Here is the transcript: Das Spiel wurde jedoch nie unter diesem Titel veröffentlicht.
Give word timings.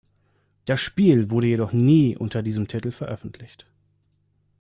Das 0.65 0.81
Spiel 0.81 1.29
wurde 1.29 1.45
jedoch 1.45 1.73
nie 1.73 2.17
unter 2.17 2.41
diesem 2.41 2.67
Titel 2.67 2.89
veröffentlicht. 2.91 3.67